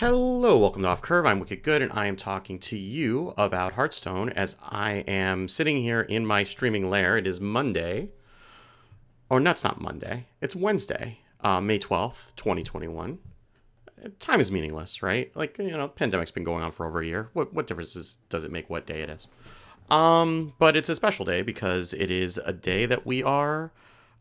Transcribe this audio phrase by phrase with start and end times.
[0.00, 1.24] Hello, welcome to Off Curve.
[1.24, 5.78] I'm Wicked Good, and I am talking to you about Hearthstone as I am sitting
[5.78, 7.16] here in my streaming lair.
[7.16, 8.10] It is Monday.
[9.30, 10.26] Or, no, it's not Monday.
[10.42, 13.18] It's Wednesday, uh, May 12th, 2021.
[14.20, 15.34] Time is meaningless, right?
[15.34, 17.30] Like, you know, pandemic's been going on for over a year.
[17.32, 19.28] What, what difference does it make what day it is?
[19.88, 23.72] Um, but it's a special day because it is a day that we are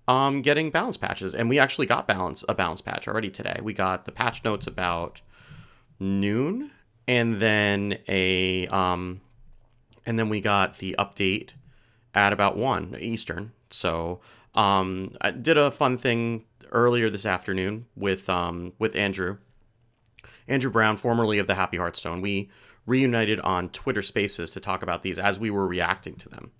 [0.07, 1.35] um, getting balance patches.
[1.35, 3.59] And we actually got balance a balance patch already today.
[3.61, 5.19] We got the patch notes about
[5.99, 6.71] noon,
[7.07, 9.21] and then a um,
[10.05, 11.53] and then we got the update
[12.13, 13.51] at about one Eastern.
[13.69, 14.21] So
[14.53, 19.37] um, I did a fun thing earlier this afternoon with um with Andrew.
[20.47, 22.21] Andrew Brown, formerly of the Happy Hearthstone.
[22.21, 22.49] We
[22.85, 26.51] reunited on Twitter Spaces to talk about these as we were reacting to them.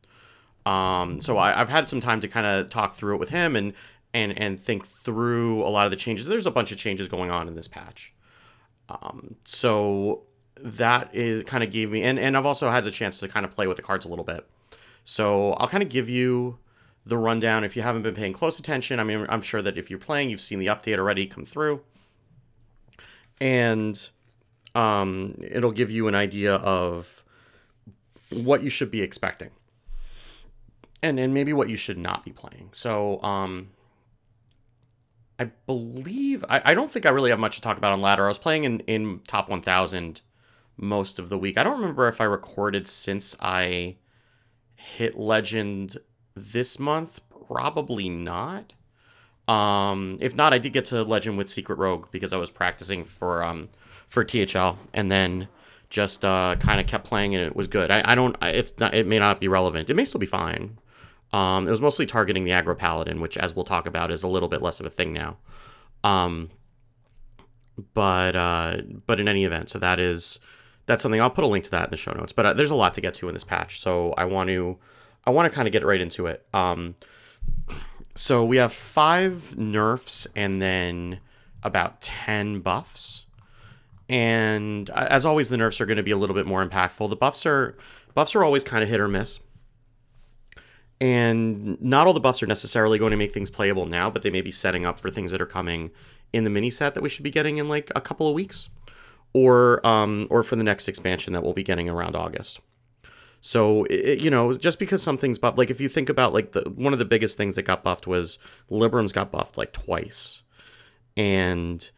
[0.65, 3.55] Um, so I, have had some time to kind of talk through it with him
[3.55, 3.73] and
[4.13, 6.25] and and think through a lot of the changes.
[6.25, 8.14] There's a bunch of changes going on in this patch.
[8.89, 10.23] Um, so
[10.57, 13.45] that is kind of gave me, and, and I've also had a chance to kind
[13.45, 14.47] of play with the cards a little bit.
[15.03, 16.57] So I'll kind of give you
[17.05, 18.99] the rundown if you haven't been paying close attention.
[18.99, 21.81] I mean, I'm sure that if you're playing, you've seen the update already come through.
[23.39, 24.09] And
[24.73, 27.23] um, it'll give you an idea of
[28.31, 29.51] what you should be expecting.
[31.03, 32.69] And, and maybe what you should not be playing.
[32.71, 33.69] So um,
[35.39, 38.25] I believe I, I don't think I really have much to talk about on ladder.
[38.25, 40.21] I was playing in, in top 1000
[40.77, 41.57] most of the week.
[41.57, 43.97] I don't remember if I recorded since I
[44.75, 45.97] hit legend
[46.35, 47.21] this month.
[47.47, 48.73] Probably not.
[49.47, 53.03] Um, if not, I did get to legend with Secret Rogue because I was practicing
[53.03, 53.69] for um
[54.07, 55.47] for THL and then
[55.89, 57.91] just uh kind of kept playing and it was good.
[57.91, 59.89] I, I don't it's not it may not be relevant.
[59.89, 60.79] It may still be fine.
[61.33, 64.27] Um, it was mostly targeting the aggro paladin, which, as we'll talk about, is a
[64.27, 65.37] little bit less of a thing now.
[66.03, 66.49] Um,
[67.93, 70.39] but uh, but in any event, so that is
[70.85, 72.31] that's something I'll put a link to that in the show notes.
[72.31, 74.77] But uh, there's a lot to get to in this patch, so I want to
[75.25, 76.45] I want to kind of get right into it.
[76.53, 76.95] Um,
[78.15, 81.19] so we have five nerfs and then
[81.63, 83.25] about ten buffs.
[84.07, 87.09] And uh, as always, the nerfs are going to be a little bit more impactful.
[87.09, 87.75] The buffs are
[88.13, 89.39] buffs are always kind of hit or miss
[91.01, 94.29] and not all the buffs are necessarily going to make things playable now, but they
[94.29, 95.91] may be setting up for things that are coming
[96.33, 98.69] in the mini set that we should be getting in like a couple of weeks,
[99.33, 102.59] or um, or for the next expansion that we'll be getting around August.
[103.41, 106.61] So it, you know, just because something's buffed, like if you think about like the
[106.75, 108.39] one of the biggest things that got buffed was
[108.71, 110.43] Librams got buffed like twice,
[111.15, 111.89] and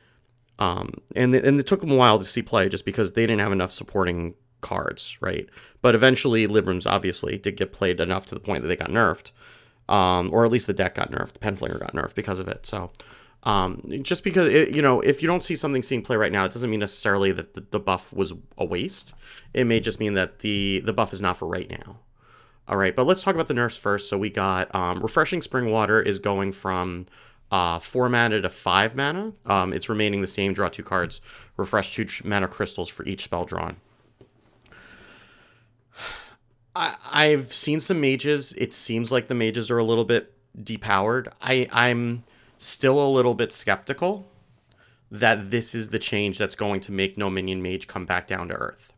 [0.59, 3.41] um, and and it took them a while to see play just because they didn't
[3.41, 5.47] have enough supporting cards, right?
[5.81, 9.31] But eventually, Librams obviously did get played enough to the point that they got nerfed,
[9.89, 11.33] um, or at least the deck got nerfed.
[11.33, 12.65] The Penflinger got nerfed because of it.
[12.65, 12.91] So,
[13.43, 16.45] um, just because it, you know, if you don't see something seeing play right now,
[16.45, 19.13] it doesn't mean necessarily that the, the buff was a waste.
[19.53, 21.99] It may just mean that the the buff is not for right now.
[22.67, 24.09] All right, but let's talk about the nerfs first.
[24.09, 27.05] So we got um, refreshing spring water is going from
[27.49, 29.31] uh, four mana to five mana.
[29.45, 30.53] Um, it's remaining the same.
[30.53, 31.21] Draw two cards.
[31.55, 33.77] Refresh two mana crystals for each spell drawn.
[37.17, 38.53] I, have seen some mages.
[38.53, 40.33] It seems like the mages are a little bit
[40.63, 41.31] depowered.
[41.41, 42.23] I, I'm
[42.57, 44.27] still a little bit skeptical
[45.09, 48.49] that this is the change that's going to make no minion mage come back down
[48.49, 48.93] to earth.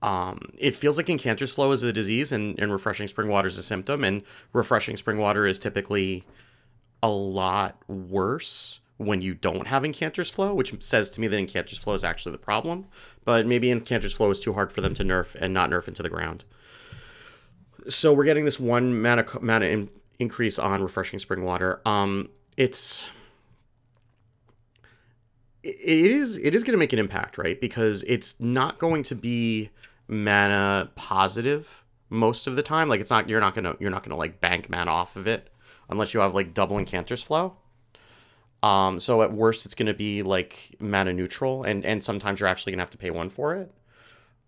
[0.00, 3.58] Um, it feels like Incanter's Flow is a disease and, and refreshing spring water is
[3.58, 4.22] a symptom, and
[4.52, 6.24] refreshing spring water is typically
[7.02, 11.78] a lot worse when you don't have Incanter's Flow, which says to me that Incanter's
[11.78, 12.86] Flow is actually the problem.
[13.24, 16.02] But maybe Incanter's Flow is too hard for them to nerf and not nerf into
[16.02, 16.44] the ground.
[17.88, 21.80] So we're getting this one mana mana in, increase on Refreshing Spring Water.
[21.84, 23.10] Um, it's
[25.64, 27.60] it is it is going to make an impact, right?
[27.60, 29.70] Because it's not going to be
[30.08, 32.88] mana positive most of the time.
[32.88, 35.48] Like it's not you're not gonna you're not gonna like bank mana off of it
[35.88, 37.56] unless you have like double Incanter's Flow.
[38.62, 42.48] Um, so at worst, it's going to be like mana neutral, and and sometimes you're
[42.48, 43.72] actually going to have to pay one for it.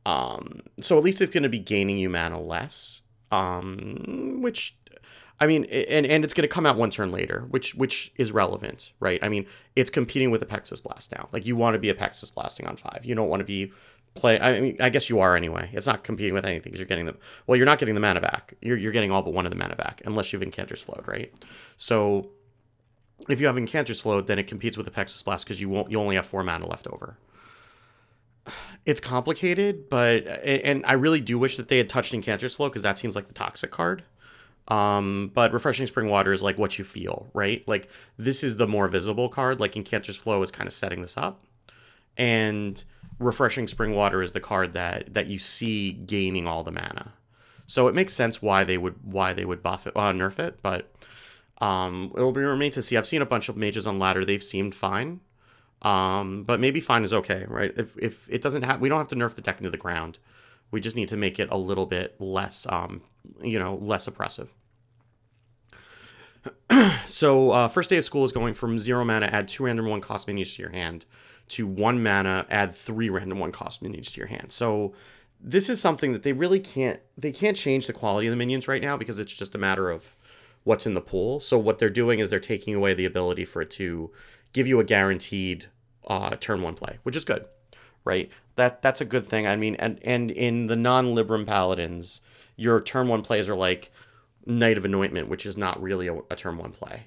[0.06, 3.02] Um, so at least it's going to be gaining you mana less.
[3.32, 4.76] Um, which,
[5.40, 8.30] I mean, and and it's going to come out one turn later, which which is
[8.30, 9.18] relevant, right?
[9.22, 11.28] I mean, it's competing with Apexis Blast now.
[11.32, 13.00] Like you want to be Apexis blasting on five.
[13.04, 13.72] You don't want to be
[14.14, 14.38] play.
[14.38, 15.70] I mean, I guess you are anyway.
[15.72, 17.18] It's not competing with anything because you're getting them.
[17.46, 18.54] Well, you're not getting the mana back.
[18.60, 21.32] You're you're getting all but one of the mana back, unless you've Incanter's Flowed, right?
[21.76, 22.30] So
[23.28, 25.90] if you have Incanter's Flow, then it competes with the Apexis Blast because you won't
[25.90, 27.18] you only have four mana left over.
[28.86, 32.82] It's complicated, but and I really do wish that they had touched Incanter's Flow because
[32.82, 34.02] that seems like the toxic card.
[34.68, 37.66] Um, but Refreshing Spring Water is like what you feel, right?
[37.66, 37.88] Like
[38.18, 39.58] this is the more visible card.
[39.60, 41.44] Like Incanter's Flow is kind of setting this up.
[42.16, 42.84] and
[43.18, 47.12] refreshing spring water is the card that that you see gaining all the mana.
[47.66, 50.58] So it makes sense why they would why they would buff it, uh, nerf it,
[50.62, 50.92] but
[51.64, 52.98] um, it will be remain to see.
[52.98, 55.20] I've seen a bunch of mages on ladder; they've seemed fine,
[55.80, 57.72] um, but maybe fine is okay, right?
[57.74, 60.18] If if it doesn't have, we don't have to nerf the deck into the ground.
[60.70, 63.00] We just need to make it a little bit less, um,
[63.42, 64.52] you know, less oppressive.
[67.06, 70.02] so uh, first day of school is going from zero mana, add two random one
[70.02, 71.06] cost minions to your hand,
[71.48, 74.52] to one mana, add three random one cost minions to your hand.
[74.52, 74.92] So
[75.40, 78.68] this is something that they really can't they can't change the quality of the minions
[78.68, 80.14] right now because it's just a matter of
[80.64, 81.40] what's in the pool.
[81.40, 84.10] So what they're doing is they're taking away the ability for it to
[84.52, 85.66] give you a guaranteed
[86.06, 87.44] uh, turn one play, which is good,
[88.04, 88.30] right?
[88.56, 89.46] That that's a good thing.
[89.46, 92.22] I mean, and and in the non-Libram paladins,
[92.56, 93.92] your turn one plays are like
[94.46, 97.04] Knight of Anointment, which is not really a, a turn one play.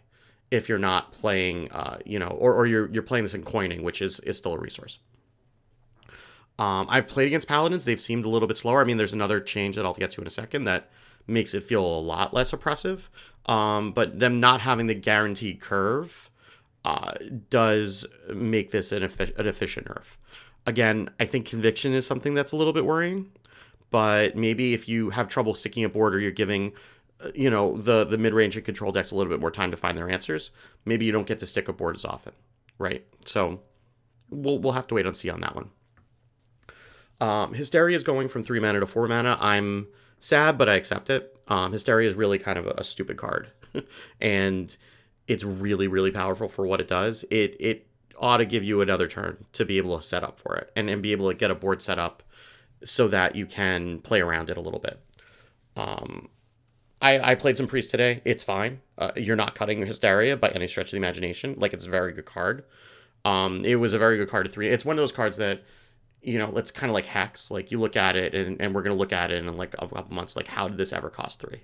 [0.50, 3.84] If you're not playing, uh, you know, or, or you're you're playing this in coining,
[3.84, 5.00] which is is still a resource.
[6.60, 8.82] Um, I've played against paladins; they've seemed a little bit slower.
[8.82, 10.90] I mean, there's another change that I'll get to in a second that
[11.28, 13.10] makes it feel a lot less oppressive.
[13.46, 16.30] Um, but them not having the guaranteed curve
[16.84, 17.14] uh,
[17.50, 20.18] does make this an, effi- an efficient nerf.
[20.66, 23.32] Again, I think conviction is something that's a little bit worrying.
[23.90, 26.74] But maybe if you have trouble sticking a board or you're giving
[27.24, 29.78] uh, you know the the mid-range and control decks a little bit more time to
[29.78, 30.52] find their answers
[30.86, 32.34] maybe you don't get to stick a board as often
[32.78, 33.60] right so
[34.30, 35.70] we'll we'll have to wait and see on that one
[37.20, 39.88] um, hysteria is going from three mana to four mana i'm
[40.20, 43.50] sad but i accept it um, hysteria is really kind of a, a stupid card
[44.22, 44.78] and
[45.28, 47.88] it's really really powerful for what it does it it
[48.20, 50.90] ought to give you another turn to be able to set up for it and,
[50.90, 52.24] and be able to get a board set up
[52.84, 55.00] so that you can play around it a little bit
[55.76, 56.30] um,
[57.02, 58.22] I, I played some priest today.
[58.26, 58.82] It's fine.
[58.98, 61.56] Uh, you're not cutting hysteria by any stretch of the imagination.
[61.58, 62.64] Like it's a very good card.
[63.24, 64.70] Um, it was a very good card to three.
[64.70, 65.62] It's one of those cards that,
[66.22, 67.52] you know, it's kind of like hex.
[67.52, 69.88] Like you look at it, and, and we're gonna look at it in like a
[69.88, 70.36] couple months.
[70.36, 71.62] Like how did this ever cost three?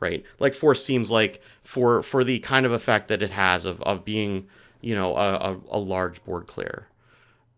[0.00, 0.24] Right?
[0.38, 4.04] Like four seems like for for the kind of effect that it has of of
[4.04, 4.48] being,
[4.80, 6.88] you know, a, a, a large board clear.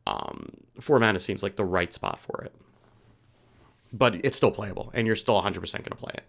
[0.07, 0.51] Um,
[0.81, 2.53] four mana seems like the right spot for it.
[3.93, 6.25] But it's still playable, and you're still 100% going to play it.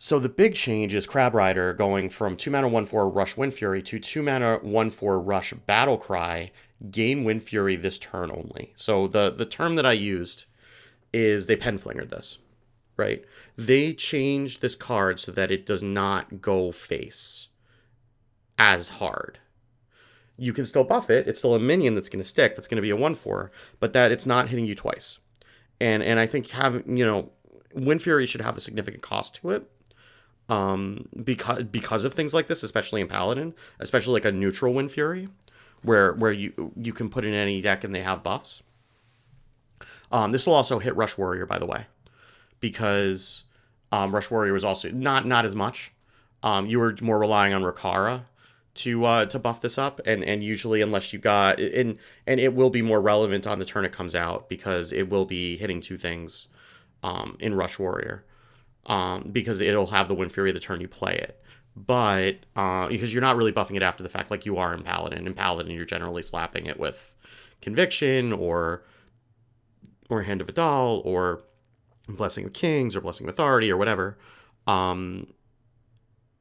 [0.00, 3.52] So the big change is Crab Rider going from 2 mana 1 4 Rush Wind
[3.52, 6.52] Fury to 2 mana 1 4 Rush Battle Cry,
[6.88, 8.72] gain Wind Fury this turn only.
[8.76, 10.44] So the, the term that I used
[11.12, 12.38] is they penflingered this,
[12.96, 13.24] right?
[13.56, 17.48] They changed this card so that it does not go face
[18.56, 19.40] as hard.
[20.36, 21.26] You can still buff it.
[21.26, 22.54] It's still a minion that's going to stick.
[22.54, 23.50] That's going to be a 1 4,
[23.80, 25.18] but that it's not hitting you twice.
[25.80, 27.32] And and I think having, you know,
[27.74, 29.68] Wind Fury should have a significant cost to it
[30.48, 34.90] um, because because of things like this, especially in Paladin, especially like a neutral Wind
[34.90, 35.28] Fury,
[35.82, 38.62] where where you you can put in any deck and they have buffs.
[40.10, 41.86] Um, this will also hit Rush Warrior, by the way,
[42.60, 43.44] because
[43.92, 45.92] um, Rush Warrior was also not not as much.
[46.42, 48.22] Um, you were more relying on Rokara
[48.74, 52.54] to uh, to buff this up, and and usually unless you got and and it
[52.54, 55.82] will be more relevant on the turn it comes out because it will be hitting
[55.82, 56.48] two things
[57.02, 58.24] um, in Rush Warrior
[58.88, 61.40] um, because it'll have the Wind Fury the turn you play it.
[61.76, 64.82] But uh, because you're not really buffing it after the fact like you are in
[64.82, 65.26] Paladin.
[65.26, 67.14] In Paladin, you're generally slapping it with
[67.60, 68.82] Conviction or
[70.10, 71.42] or Hand of A'dal or
[72.08, 74.18] Blessing of Kings or Blessing of Authority or whatever.
[74.66, 75.28] Um,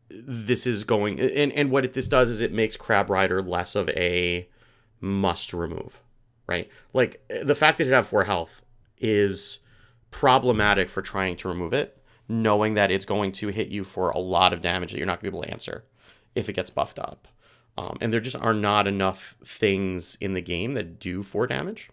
[0.09, 3.75] this is going and and what it, this does is it makes Crab Rider less
[3.75, 4.49] of a
[5.01, 5.99] must remove,
[6.47, 6.69] right?
[6.93, 8.63] Like the fact that it have four health
[8.97, 9.59] is
[10.09, 11.96] problematic for trying to remove it
[12.29, 15.21] knowing that it's going to hit you for a lot of damage that you're not
[15.21, 15.85] going to be able to answer
[16.35, 17.27] if it gets buffed up.
[17.77, 21.89] Um, and there just are not enough things in the game that do four damage.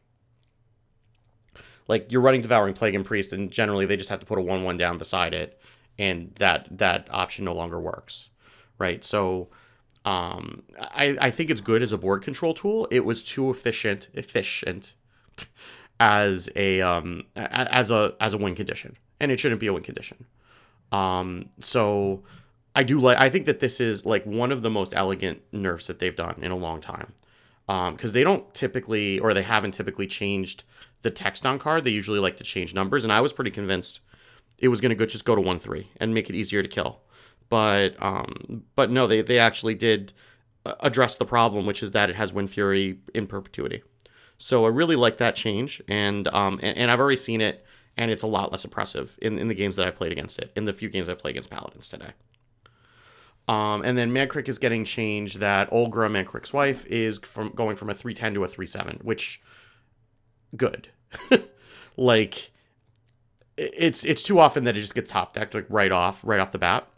[1.87, 4.43] Like you're running Devouring Plague and Priest, and generally they just have to put a
[4.43, 5.61] one-one down beside it,
[5.99, 8.31] and that that option no longer works,
[8.79, 9.05] right?
[9.05, 9.50] So,
[10.07, 12.88] um, I I think it's good as a board control tool.
[12.91, 14.95] It was too efficient efficient
[16.00, 19.83] as a um as a as a win condition and it shouldn't be a win
[19.83, 20.25] condition.
[20.93, 22.23] Um, so
[22.76, 23.19] I do like.
[23.19, 26.38] I think that this is like one of the most elegant nerfs that they've done
[26.40, 27.12] in a long time.
[27.66, 30.64] Because um, they don't typically, or they haven't typically changed
[31.00, 31.85] the text on card.
[31.85, 34.00] They usually like to change numbers, and I was pretty convinced
[34.59, 36.69] it was going to go just go to one three and make it easier to
[36.69, 37.00] kill.
[37.49, 40.12] But um, but no, they they actually did
[40.66, 43.83] uh, address the problem, which is that it has Wind Fury in perpetuity.
[44.37, 47.64] So I really like that change, and um, and, and I've already seen it
[47.97, 50.53] and it's a lot less oppressive in, in the games that I've played against it,
[50.57, 52.11] in the few games I play against Paladins today.
[53.47, 57.91] Um, and then Mankrik is getting changed that Olgra, Mankrik's wife, is from going from
[57.91, 59.43] a 310 to a 37, which
[60.57, 60.89] good.
[61.97, 62.51] like
[63.57, 66.53] it's it's too often that it just gets top decked like right off, right off
[66.53, 66.89] the bat.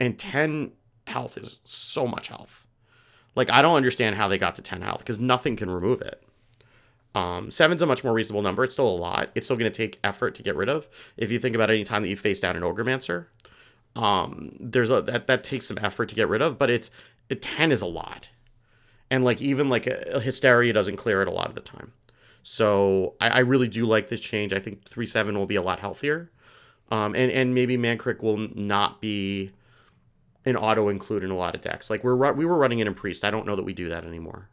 [0.00, 0.72] And 10
[1.06, 2.66] health is so much health.
[3.36, 6.22] Like I don't understand how they got to 10 health because nothing can remove it.
[7.14, 8.64] Um, seven's a much more reasonable number.
[8.64, 9.30] It's still a lot.
[9.34, 10.88] It's still going to take effort to get rid of.
[11.16, 13.26] If you think about any time that you face down an Ogremancer,
[13.94, 16.58] um, there's a that that takes some effort to get rid of.
[16.58, 16.90] But it's
[17.28, 18.30] it, ten is a lot,
[19.10, 21.92] and like even like a, a hysteria doesn't clear it a lot of the time.
[22.42, 24.52] So I, I really do like this change.
[24.52, 26.32] I think three seven will be a lot healthier,
[26.90, 29.52] um, and and maybe Mankrik will not be
[30.44, 31.90] an auto include in a lot of decks.
[31.90, 33.24] Like we're we were running it in Priest.
[33.24, 34.48] I don't know that we do that anymore,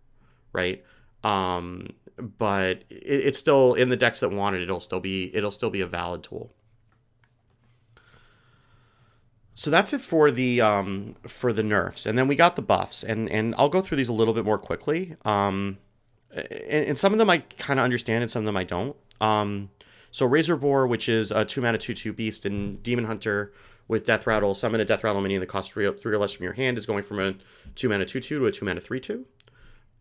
[0.53, 0.83] right?
[1.23, 1.87] Um,
[2.17, 4.61] but it, it's still in the decks that want it.
[4.61, 6.53] It'll still be it'll still be a valid tool.
[9.53, 13.03] So that's it for the um, for the nerfs, and then we got the buffs,
[13.03, 15.15] and and I'll go through these a little bit more quickly.
[15.25, 15.77] Um,
[16.31, 18.95] and, and some of them I kind of understand, and some of them I don't.
[19.19, 19.69] Um,
[20.09, 23.53] so Razor Boar, which is a two mana two two beast, and Demon Hunter
[23.87, 26.45] with Death Rattle, summon a Death Rattle minion that costs three, three or less from
[26.45, 27.35] your hand, is going from a
[27.75, 29.25] two mana two two to a two mana three two.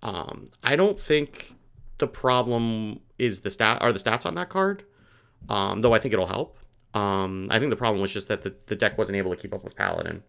[0.03, 1.55] Um, I don't think
[2.01, 4.85] the problem is the stat are the stats on that card.
[5.49, 6.59] Um, though I think it'll help.
[6.93, 9.55] Um, I think the problem was just that the, the deck wasn't able to keep
[9.55, 10.23] up with Paladin.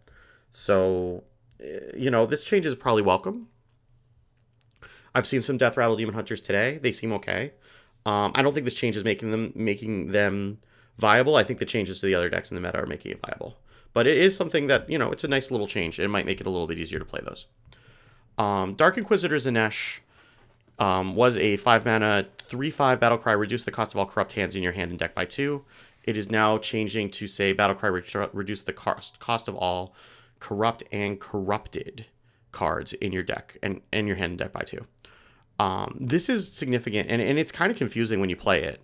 [0.51, 1.23] So,
[1.59, 3.47] eh, you know, this change is probably welcome.
[5.13, 6.77] I've seen some Death Rattle Demon Hunters today.
[6.77, 7.53] They seem okay.
[8.05, 10.59] Um, I don't think this change is making them making them
[10.97, 11.35] viable.
[11.35, 13.57] I think the changes to the other decks in the meta are making it viable.
[13.93, 15.99] But it is something that, you know, it's a nice little change.
[15.99, 17.47] It might make it a little bit easier to play those.
[18.37, 19.99] Um, Dark Inquisitor Xanesh
[20.81, 24.55] um, was a 5 mana 3 5 Battlecry, reduce the cost of all corrupt hands
[24.55, 25.63] in your hand and deck by 2.
[26.03, 29.93] It is now changing to say Battlecry, re- reduce the cost, cost of all
[30.39, 32.07] corrupt and corrupted
[32.51, 34.83] cards in your deck and in your hand and deck by 2.
[35.59, 38.81] Um, this is significant and, and it's kind of confusing when you play it.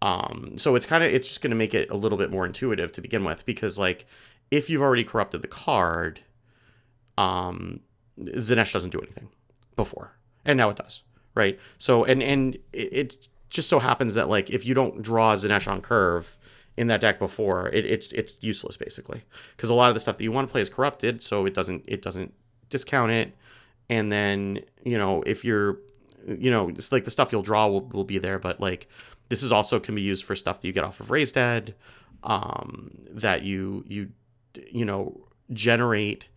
[0.00, 2.46] Um, so it's kind of it's just going to make it a little bit more
[2.46, 4.06] intuitive to begin with because like
[4.50, 6.20] if you've already corrupted the card,
[7.18, 7.80] um,
[8.18, 9.28] Xanesh doesn't do anything
[9.76, 10.12] before,
[10.46, 11.02] and now it does
[11.38, 11.58] right?
[11.78, 15.70] So and and it, it just so happens that like if you don't draw Xanesh
[15.70, 16.36] on curve
[16.76, 19.22] in that deck before, it, it's it's useless basically
[19.56, 21.54] because a lot of the stuff that you want to play is corrupted, so it
[21.54, 22.34] doesn't it doesn't
[22.68, 23.34] discount it.
[23.88, 25.78] And then you know if you're
[26.26, 28.88] you know it's like the stuff you'll draw will, will be there, but like
[29.30, 31.74] this is also can be used for stuff that you get off of Raise Dead,
[32.24, 34.10] um, that you you
[34.70, 36.28] you know generate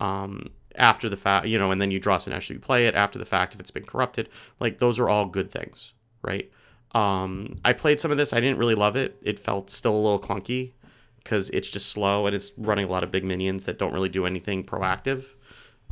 [0.00, 3.18] um, after the fact, you know, and then you draw Xanesh, you play it after
[3.18, 4.28] the fact if it's been corrupted.
[4.60, 6.50] Like those are all good things, right?
[6.92, 8.32] Um, I played some of this.
[8.32, 9.16] I didn't really love it.
[9.22, 10.72] It felt still a little clunky
[11.16, 14.08] because it's just slow and it's running a lot of big minions that don't really
[14.08, 15.24] do anything proactive.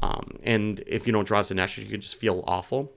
[0.02, 2.92] Um, and if you don't draw Zanesh, you can just feel awful.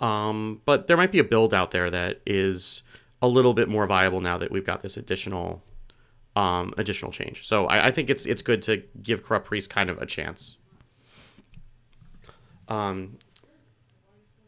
[0.00, 2.82] Um, but there might be a build out there that is
[3.20, 5.62] a little bit more viable now that we've got this additional
[6.36, 7.46] um, additional change.
[7.46, 10.56] So I, I, think it's it's good to give Corrupt Priest kind of a chance.
[12.68, 13.18] Um,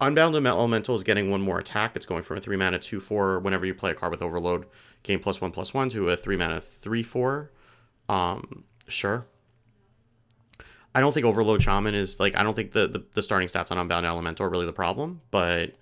[0.00, 1.94] Unbound Elemental is getting one more attack.
[1.94, 4.66] It's going from a 3 mana 2 4 whenever you play a card with Overload,
[5.02, 7.50] gain plus 1 plus 1 to a 3 mana 3 4.
[8.08, 9.26] Um, sure.
[10.94, 13.72] I don't think Overload Shaman is like, I don't think the, the, the starting stats
[13.72, 15.74] on Unbound Elemental are really the problem, but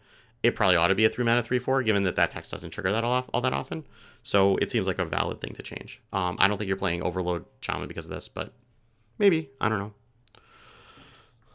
[0.43, 2.71] it probably ought to be a three mana three four, given that that text doesn't
[2.71, 3.87] trigger that all, all that often.
[4.23, 6.01] So it seems like a valid thing to change.
[6.13, 8.53] Um, I don't think you're playing Overload Shaman because of this, but
[9.19, 9.93] maybe I don't know.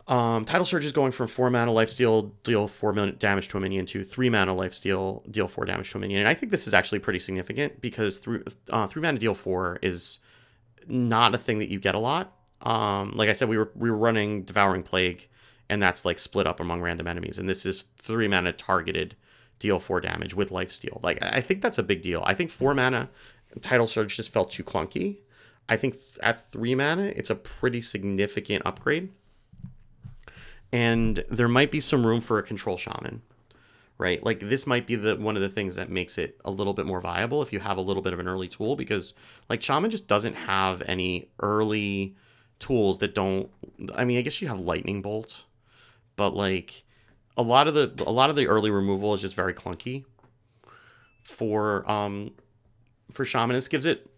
[0.08, 4.06] Um, Surge is going from four mana lifesteal, deal four damage to a minion, to
[4.06, 6.22] three mana lifesteal, deal four damage to a minion.
[6.22, 8.40] And I think this is actually pretty significant because three
[8.70, 10.20] uh, three mana deal four is
[10.88, 12.34] not a thing that you get a lot.
[12.62, 15.28] Um, like I said, we were we were running Devouring Plague
[15.70, 17.38] and that's like split up among random enemies.
[17.38, 19.16] And this is three mana targeted,
[19.60, 21.00] deal four damage with life steal.
[21.04, 22.24] Like I think that's a big deal.
[22.26, 23.10] I think four mana
[23.62, 25.18] tidal surge just felt too clunky.
[25.70, 29.12] I think at three mana, it's a pretty significant upgrade.
[30.72, 33.22] And there might be some room for a control shaman,
[33.98, 34.24] right?
[34.24, 36.86] Like this might be the one of the things that makes it a little bit
[36.86, 39.14] more viable if you have a little bit of an early tool because
[39.50, 42.16] like shaman just doesn't have any early
[42.60, 43.50] tools that don't
[43.96, 45.44] I mean, I guess you have lightning bolt,
[46.18, 46.84] but like
[47.38, 50.04] a lot of the a lot of the early removal is just very clunky
[51.24, 52.32] for um
[53.12, 54.10] for shamanist gives it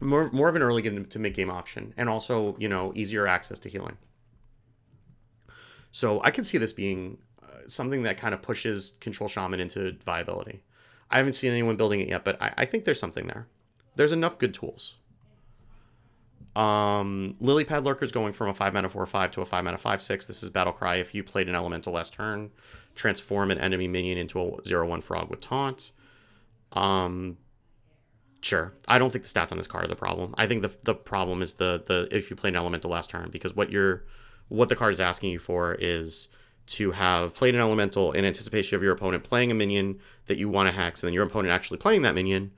[0.00, 3.26] more more of an early game to mid game option and also you know easier
[3.26, 3.96] access to healing.
[5.90, 9.96] So i can see this being uh, something that kind of pushes control shaman into
[10.04, 10.62] viability.
[11.10, 13.48] I haven't seen anyone building it yet but I, I think there's something there.
[13.96, 14.96] There's enough good tools
[16.54, 19.64] Um, Lily Pad Lurker is going from a 5 mana 4 5 to a 5
[19.64, 20.26] mana 5 6.
[20.26, 20.96] This is Battle Cry.
[20.96, 22.50] If you played an elemental last turn,
[22.94, 25.92] transform an enemy minion into a 0 1 frog with taunt.
[26.72, 27.38] Um,
[28.42, 28.74] sure.
[28.86, 30.34] I don't think the stats on this card are the problem.
[30.36, 33.30] I think the, the problem is the, the if you play an elemental last turn,
[33.30, 34.04] because what you're
[34.48, 36.28] what the card is asking you for is
[36.64, 40.48] to have played an elemental in anticipation of your opponent playing a minion that you
[40.48, 42.52] want to hex, and then your opponent actually playing that minion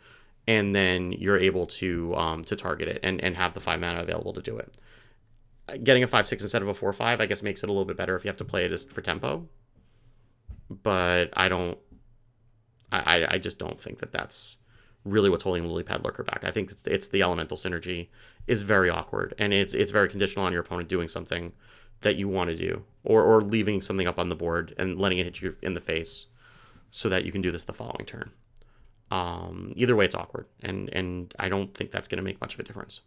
[0.47, 4.01] and then you're able to um, to target it and, and have the five mana
[4.01, 4.75] available to do it.
[5.83, 7.87] Getting a five six instead of a four five, I guess, makes it a little
[7.87, 9.49] bit better if you have to play it as for tempo.
[10.71, 11.79] But I don't,
[12.93, 14.59] I I just don't think that that's
[15.05, 16.45] really what's holding Lilypad Lurker back.
[16.45, 18.09] I think it's it's the elemental synergy
[18.47, 21.53] is very awkward and it's it's very conditional on your opponent doing something
[22.01, 25.19] that you want to do or or leaving something up on the board and letting
[25.19, 26.27] it hit you in the face
[26.91, 28.31] so that you can do this the following turn.
[29.11, 32.55] Um, either way, it's awkward, and and I don't think that's going to make much
[32.55, 33.03] of a difference.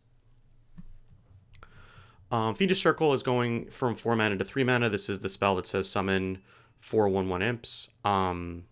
[2.32, 4.90] Um, Fiendish Circle is going from four mana to three mana.
[4.90, 6.40] This is the spell that says summon
[6.80, 7.90] four one one imps.
[8.04, 8.66] Um,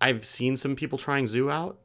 [0.00, 1.78] I've seen some people trying Zoo out.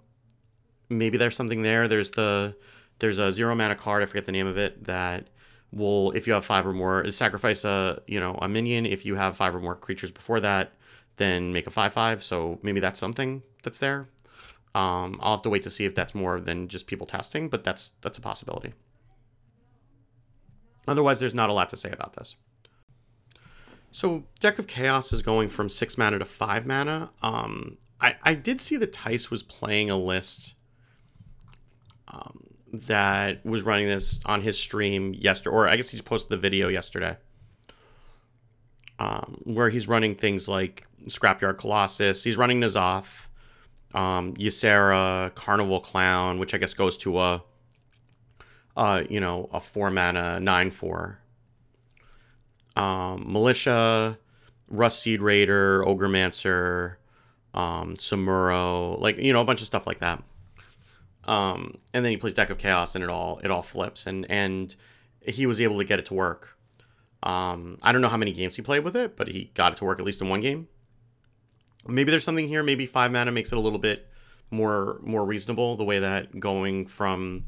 [0.90, 1.88] Maybe there's something there.
[1.88, 2.56] There's the
[3.00, 4.04] there's a zero mana card.
[4.04, 5.28] I forget the name of it that
[5.72, 8.86] will if you have five or more sacrifice a you know a minion.
[8.86, 10.74] If you have five or more creatures before that,
[11.18, 12.24] then make a five five.
[12.24, 14.08] So maybe that's something that's there.
[14.78, 17.64] Um, I'll have to wait to see if that's more than just people testing, but
[17.64, 18.74] that's that's a possibility.
[20.88, 22.36] Otherwise, there's not a lot to say about this.
[23.92, 27.10] So, Deck of Chaos is going from six mana to five mana.
[27.24, 30.54] Um, I, I did see that Thijs was playing a list
[32.08, 36.30] um, that was running this on his stream yesterday, or I guess he just posted
[36.30, 37.18] the video yesterday,
[39.00, 42.24] um, where he's running things like Scrapyard Colossus.
[42.24, 43.27] He's running N'Zoth
[43.94, 47.44] um, Ysera, Carnival Clown, which I guess goes to a,
[49.10, 51.20] you know, a four mana nine four.
[52.76, 54.20] Um, Militia,
[54.68, 56.96] Rust Seed Raider, Ogremancer,
[57.54, 60.24] um, Samuro, like you know, a bunch of stuff like that.
[61.24, 64.30] Um, and then he plays Deck of Chaos, and it all it all flips, and
[64.30, 64.76] and
[65.22, 66.58] he was able to get it to work.
[67.24, 69.78] Um, I don't know how many games he played with it, but he got it
[69.80, 70.68] to work at least in one game
[71.88, 72.64] maybe there's something here.
[72.64, 74.08] Maybe five mana makes it a little bit
[74.52, 75.76] more more reasonable.
[75.76, 77.46] The way that going from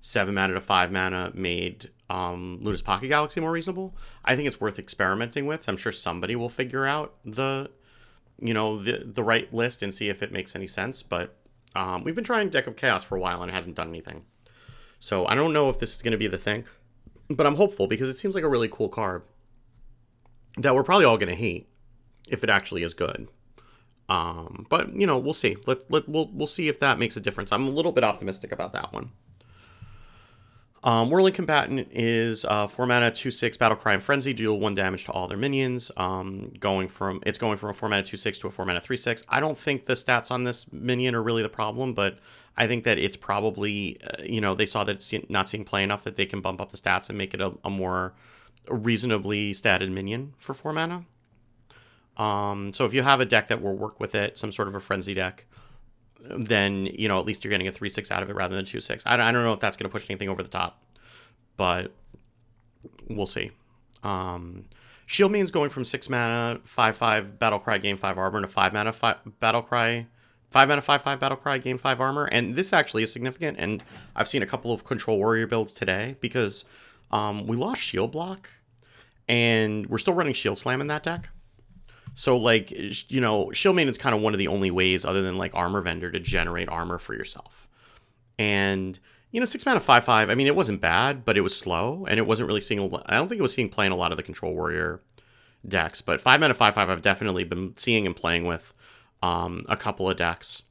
[0.00, 3.96] seven mana to five mana made um, Luna's Pocket Galaxy more reasonable.
[4.24, 5.68] I think it's worth experimenting with.
[5.68, 7.70] I'm sure somebody will figure out the
[8.40, 11.02] you know the the right list and see if it makes any sense.
[11.02, 11.36] But
[11.74, 14.24] um, we've been trying Deck of Chaos for a while and it hasn't done anything.
[15.00, 16.64] So I don't know if this is going to be the thing,
[17.28, 19.22] but I'm hopeful because it seems like a really cool card
[20.56, 21.68] that we're probably all going to hate
[22.28, 23.28] if it actually is good.
[24.08, 25.56] Um, but you know, we'll see.
[25.66, 27.52] Let, let we'll we'll see if that makes a difference.
[27.52, 29.10] I'm a little bit optimistic about that one.
[30.84, 34.74] Um, Whirling Combatant is uh, four mana, two six battle cry and frenzy, deal one
[34.74, 35.90] damage to all their minions.
[35.96, 38.80] Um, going from it's going from a four mana two six to a four mana
[38.80, 39.24] three six.
[39.28, 42.18] I don't think the stats on this minion are really the problem, but
[42.56, 45.82] I think that it's probably uh, you know they saw that it's not seeing play
[45.82, 48.14] enough that they can bump up the stats and make it a, a more
[48.70, 51.04] reasonably statted minion for four mana.
[52.18, 54.74] Um, so if you have a deck that will work with it, some sort of
[54.74, 55.46] a frenzy deck,
[56.20, 58.64] then you know at least you're getting a three six out of it rather than
[58.64, 59.06] two six.
[59.06, 60.82] I, I don't know if that's going to push anything over the top,
[61.56, 61.92] but
[63.08, 63.52] we'll see.
[64.02, 64.64] Um,
[65.06, 68.72] Shield Maiden's going from six mana five five battle cry game five armor to five
[68.72, 70.06] mana five battle cry
[70.50, 73.58] five mana five five battle cry game five armor, and this actually is significant.
[73.58, 73.82] And
[74.16, 76.64] I've seen a couple of control warrior builds today because
[77.10, 78.50] um, we lost shield block,
[79.28, 81.30] and we're still running shield slam in that deck.
[82.14, 82.70] So like
[83.10, 85.80] you know, Shield is kind of one of the only ways other than like Armor
[85.80, 87.68] Vendor to generate armor for yourself.
[88.38, 88.98] And
[89.30, 90.30] you know, six mana five five.
[90.30, 92.80] I mean, it wasn't bad, but it was slow, and it wasn't really seeing.
[93.06, 95.02] I don't think it was seeing playing a lot of the Control Warrior
[95.66, 96.00] decks.
[96.00, 98.72] But five mana five five, I've definitely been seeing and playing with
[99.22, 100.62] um, a couple of decks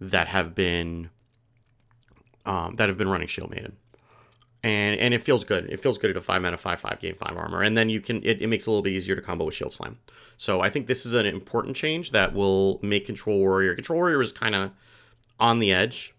[0.00, 1.10] that have been
[2.44, 3.76] um, that have been running Shield Maiden
[4.62, 5.66] and and it feels good.
[5.70, 8.00] It feels good at a five mana five five game five armor, and then you
[8.00, 9.98] can it, it makes it a little bit easier to combo with Shield Slam.
[10.36, 13.74] So I think this is an important change that will make Control Warrior.
[13.74, 14.72] Control Warrior is kind of
[15.40, 16.14] on the edge,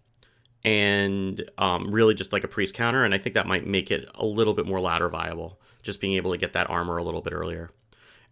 [0.64, 4.08] and um, really just like a priest counter, and I think that might make it
[4.14, 7.22] a little bit more ladder viable, just being able to get that armor a little
[7.22, 7.70] bit earlier.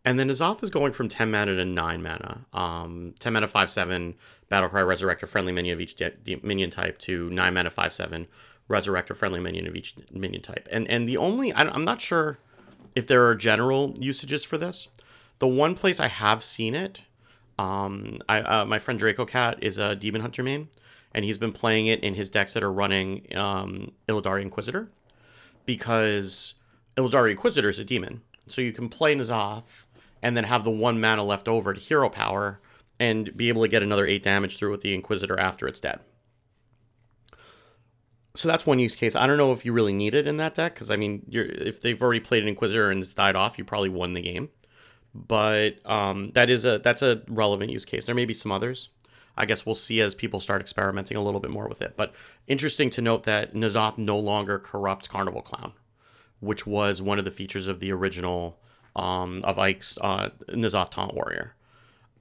[0.05, 2.45] And then N'Zoth is going from 10 mana to 9 mana.
[2.53, 4.15] Um, 10 mana 5 7,
[4.51, 8.27] Battlecry Resurrect a friendly minion of each de- minion type to 9 mana 5 7,
[8.73, 10.69] resurrect a friendly minion of each minion type.
[10.73, 12.39] And and the only I'm not sure
[12.95, 14.89] if there are general usages for this.
[15.39, 17.03] The one place I have seen it,
[17.59, 20.69] um, I uh, my friend Draco Cat is a demon hunter main,
[21.15, 24.91] and he's been playing it in his decks that are running um, Illidari Inquisitor.
[25.67, 26.55] because
[26.97, 28.23] Illidari Inquisitor is a demon.
[28.49, 29.87] So you can play N'Zoth
[30.23, 32.61] and then have the one mana left over to hero power
[32.99, 36.01] and be able to get another 8 damage through with the Inquisitor after it's dead.
[38.35, 39.15] So that's one use case.
[39.15, 41.81] I don't know if you really need it in that deck because I mean, if
[41.81, 44.49] they've already played an Inquisitor and it's died off, you probably won the game.
[45.15, 48.07] But um, that is a that's a relevant use case.
[48.07, 48.89] There may be some others.
[49.37, 51.95] I guess we'll see as people start experimenting a little bit more with it.
[51.97, 52.15] But
[52.47, 55.73] interesting to note that N'Zoth no longer corrupts Carnival Clown,
[56.41, 58.59] which was one of the features of the original
[58.95, 61.55] um, of Ike's uh, N'Zoth Taunt Warrior.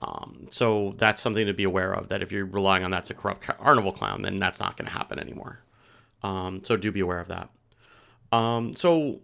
[0.02, 2.10] Um, so that's something to be aware of.
[2.10, 4.94] That if you're relying on that to corrupt Carnival Clown, then that's not going to
[4.94, 5.60] happen anymore.
[6.24, 7.50] Um, so do be aware of that.
[8.32, 9.22] Um, so,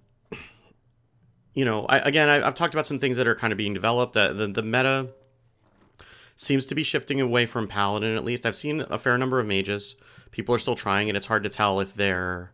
[1.53, 3.73] you know, I, again, I, have talked about some things that are kind of being
[3.73, 4.17] developed.
[4.17, 5.09] Uh, the, the meta
[6.35, 8.45] seems to be shifting away from Paladin, at least.
[8.45, 9.95] I've seen a fair number of mages.
[10.31, 12.51] People are still trying and It's hard to tell if they're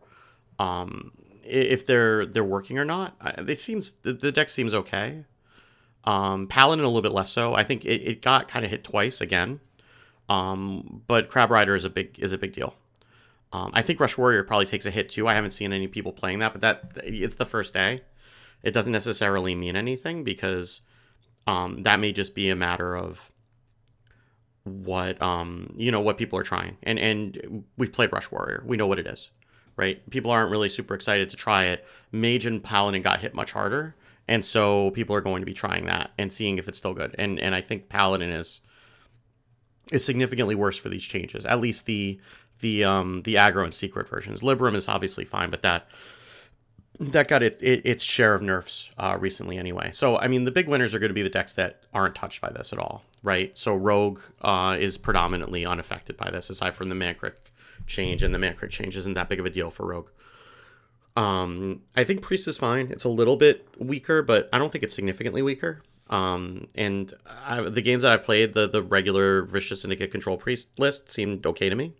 [0.59, 1.11] um,
[1.43, 3.15] if they're they're working or not.
[3.47, 5.25] It seems the, deck seems okay.
[6.05, 7.53] Um, Paladin a little bit less so.
[7.53, 9.59] I think it, it got kind of hit twice again.
[10.29, 12.75] Um, but Crab Rider is a big is a big deal.
[13.53, 15.27] Um, I think Rush Warrior probably takes a hit too.
[15.27, 18.01] I haven't seen any people playing that, but that it's the first day.
[18.63, 20.81] It doesn't necessarily mean anything because
[21.45, 23.31] um, that may just be a matter of
[24.63, 26.77] what um, you know what people are trying.
[26.81, 28.63] And and we've played Rush Warrior.
[28.65, 29.29] We know what it is,
[29.77, 30.09] right?
[30.09, 31.85] People aren't really super excited to try it.
[32.11, 33.95] Mage and Paladin got hit much harder,
[34.27, 37.13] and so people are going to be trying that and seeing if it's still good.
[37.19, 38.61] And and I think Paladin is
[39.91, 41.45] is significantly worse for these changes.
[41.45, 42.19] At least the
[42.59, 44.41] the um the aggro and secret versions.
[44.41, 45.87] Libram is obviously fine, but that
[46.99, 49.91] that got it, it its share of nerfs uh, recently anyway.
[49.91, 52.41] So I mean, the big winners are going to be the decks that aren't touched
[52.41, 53.57] by this at all, right?
[53.57, 57.35] So Rogue uh, is predominantly unaffected by this, aside from the Mankrik
[57.87, 60.09] change, and the Mankrik change isn't that big of a deal for Rogue.
[61.15, 62.87] Um, I think Priest is fine.
[62.91, 65.83] It's a little bit weaker, but I don't think it's significantly weaker.
[66.09, 67.11] Um, and
[67.45, 71.45] I, the games that I've played, the the regular Vicious Syndicate Control Priest list seemed
[71.45, 71.93] okay to me.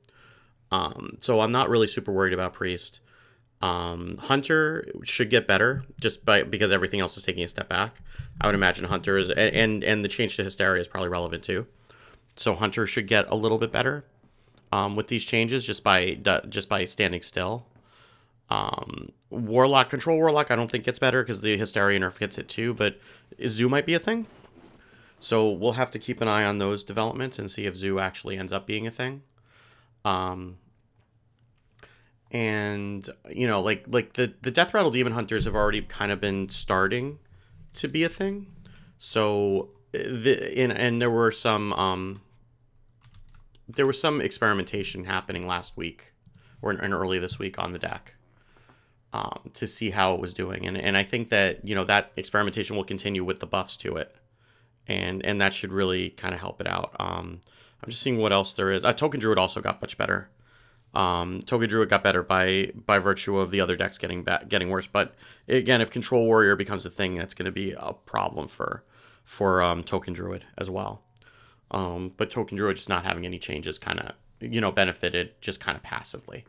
[0.74, 3.00] Um, so I'm not really super worried about Priest.
[3.62, 8.02] Um, Hunter should get better just by because everything else is taking a step back.
[8.42, 11.44] I would imagine Hunter is and and, and the change to Hysteria is probably relevant
[11.44, 11.68] too.
[12.36, 14.04] So Hunter should get a little bit better
[14.72, 16.16] um, with these changes just by
[16.50, 17.68] just by standing still.
[18.50, 22.50] Um, Warlock control Warlock I don't think gets better because the Hysteria nerf hits it
[22.50, 22.98] too, but
[23.48, 24.26] Zoo might be a thing.
[25.20, 28.38] So we'll have to keep an eye on those developments and see if Zoo actually
[28.38, 29.22] ends up being a thing.
[30.04, 30.58] Um,
[32.34, 36.20] and you know like like the the death rattle demon hunters have already kind of
[36.20, 37.20] been starting
[37.74, 38.48] to be a thing
[38.98, 42.22] so the in and there were some um
[43.68, 46.14] there was some experimentation happening last week
[46.62, 48.16] or and early this week on the deck
[49.14, 52.12] um, to see how it was doing and and I think that you know that
[52.18, 54.16] experimentation will continue with the buffs to it
[54.88, 57.42] and and that should really kind of help it out um
[57.84, 58.86] I'm just seeing what else there is.
[58.86, 60.30] Uh, Token Druid also got much better.
[60.94, 64.70] Um, Token Druid got better by by virtue of the other decks getting ba- getting
[64.70, 64.88] worse.
[64.88, 65.16] But
[65.48, 68.84] again, if Control Warrior becomes a thing, that's going to be a problem for
[69.24, 71.02] for um, Token Druid as well.
[71.72, 75.60] Um, but Token Druid just not having any changes kind of you know benefited just
[75.60, 76.46] kind of passively.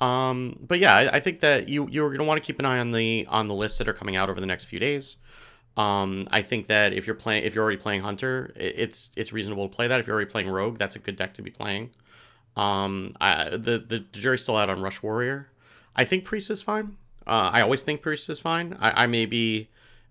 [0.00, 2.64] Um, but yeah, I, I, think that you you're going to want to keep an
[2.64, 5.16] eye on the on the lists that are coming out over the next few days.
[5.76, 9.68] Um, I think that if you're playing if you're already playing Hunter, it's it's reasonable
[9.68, 9.98] to play that.
[9.98, 11.90] If you're already playing Rogue, that's a good deck to be playing.
[12.56, 15.48] Um, I, the, the jury's still out on Rush Warrior.
[15.94, 16.96] I think Priest is fine.
[17.26, 18.76] Uh, I always think Priest is fine.
[18.80, 19.68] I, I may be,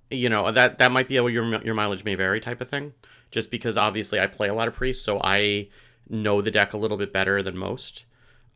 [0.10, 2.93] you know, that that might be a, your your mileage may vary type of thing.
[3.32, 5.67] Just because obviously I play a lot of Priest, so I
[6.10, 8.06] know the deck a little bit better than most.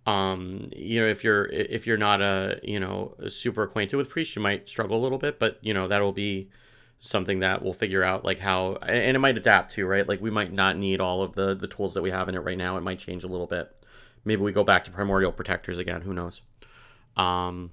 [0.06, 4.36] Um, you know, if you're if you're not a you know super acquainted with Priest,
[4.36, 6.50] you might struggle a little bit, but you know that'll be
[7.04, 10.30] something that we'll figure out like how and it might adapt to right like we
[10.30, 12.78] might not need all of the the tools that we have in it right now
[12.78, 13.76] it might change a little bit
[14.24, 16.02] Maybe we go back to primordial protectors again.
[16.02, 16.42] Who knows?
[17.18, 17.72] Um,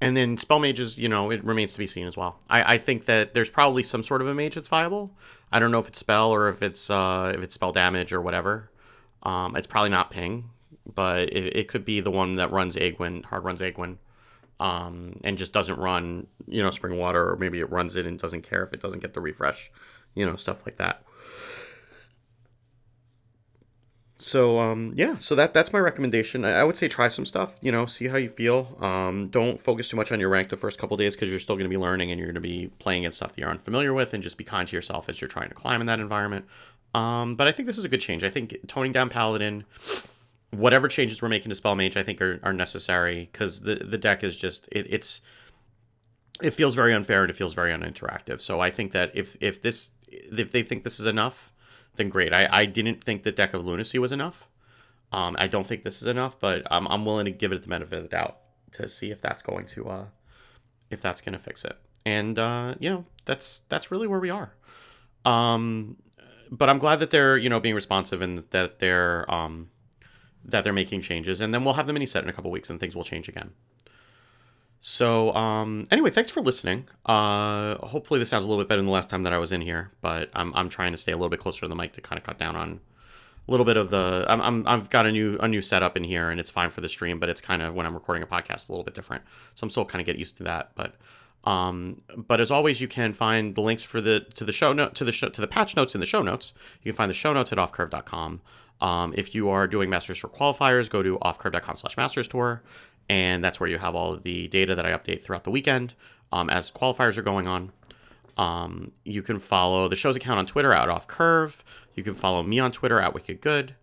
[0.00, 2.38] and then spell mages, you know, it remains to be seen as well.
[2.48, 5.16] I, I think that there's probably some sort of a mage that's viable.
[5.50, 8.20] I don't know if it's spell or if it's uh, if it's spell damage or
[8.20, 8.70] whatever.
[9.22, 10.50] Um, it's probably not ping,
[10.94, 13.96] but it, it could be the one that runs Aegwynn, hard runs Aegwynn,
[14.60, 18.18] um, and just doesn't run, you know, spring water, or maybe it runs it and
[18.18, 19.70] doesn't care if it doesn't get the refresh,
[20.14, 21.02] you know, stuff like that
[24.20, 26.44] so um, yeah, so that that's my recommendation.
[26.44, 27.56] I, I, would say try some stuff.
[27.60, 28.76] You know, see how you feel.
[28.80, 31.54] Um, don't focus too much on your rank the first couple days because you're still
[31.54, 33.94] going to be learning and you're going to be playing against stuff that you're unfamiliar
[33.94, 36.46] with, and just be kind to yourself as you're trying to climb in that environment.
[36.94, 38.24] Um, but I think this is a good change.
[38.24, 39.64] I think toning down Paladin
[40.50, 43.98] whatever changes we're making to spell mage, I think are, are necessary because the the
[43.98, 45.20] deck is just it, it's
[46.42, 48.40] it feels very unfair and it feels very uninteractive.
[48.40, 51.52] So I think that if if this if they think this is enough,
[51.96, 52.32] then great.
[52.32, 54.48] I, I didn't think the deck of lunacy was enough.
[55.12, 57.68] Um, I don't think this is enough, but I'm, I'm willing to give it the
[57.68, 58.38] benefit of the doubt
[58.72, 60.04] to see if that's going to uh,
[60.90, 61.76] if that's going to fix it.
[62.04, 64.52] And uh, you know, that's that's really where we are.
[65.24, 65.96] Um,
[66.50, 69.70] but I'm glad that they're you know being responsive and that they're um,
[70.48, 71.40] that they're making changes.
[71.40, 73.28] And then we'll have the mini set in a couple weeks, and things will change
[73.28, 73.52] again.
[74.80, 76.88] So um, anyway, thanks for listening.
[77.04, 79.52] Uh, hopefully this sounds a little bit better than the last time that I was
[79.52, 81.92] in here, but I'm, I'm trying to stay a little bit closer to the mic
[81.94, 82.80] to kind of cut down on
[83.46, 84.24] a little bit of the.
[84.28, 86.80] I'm, I'm I've got a new a new setup in here, and it's fine for
[86.80, 89.22] the stream, but it's kind of when I'm recording a podcast a little bit different.
[89.54, 90.94] So I'm still kind of getting used to that, but.
[91.44, 94.94] Um, but as always, you can find the links for the to the show note
[94.96, 96.52] to the show, to the patch notes in the show notes.
[96.82, 98.40] You can find the show notes at offcurve.com.
[98.80, 102.62] Um, if you are doing Masters Tour qualifiers, go to offcurve.com slash Masters Tour
[103.08, 105.94] and that's where you have all the data that I update throughout the weekend
[106.32, 107.72] um, as qualifiers are going on.
[108.36, 111.64] Um, you can follow the show's account on Twitter at Off Curve.
[111.94, 113.74] You can follow me on Twitter at Wicked Good.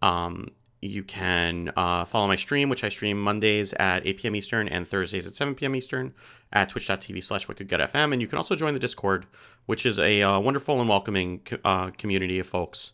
[0.00, 4.36] Um, you can uh, follow my stream, which I stream Mondays at 8 p.m.
[4.36, 5.74] Eastern and Thursdays at 7 p.m.
[5.74, 6.14] Eastern
[6.52, 8.12] at twitch.tv slash wickedgoodfm.
[8.12, 9.26] And you can also join the Discord,
[9.66, 12.92] which is a uh, wonderful and welcoming uh, community of folks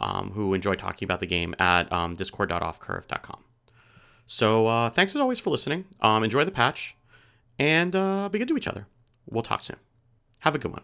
[0.00, 3.44] um, who enjoy talking about the game at um, discord.offcurve.com.
[4.26, 5.84] So uh, thanks as always for listening.
[6.00, 6.96] Um, enjoy the patch
[7.58, 8.86] and uh, be good to each other.
[9.26, 9.76] We'll talk soon.
[10.40, 10.82] Have a good one.